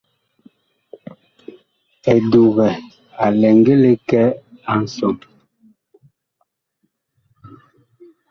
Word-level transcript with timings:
Edukɛ 2.13 2.67
a 3.23 3.25
lɛ 3.39 3.49
ngili 3.57 3.91
kɛ 4.09 4.21
a 4.71 4.73
nsɔn. 4.83 5.15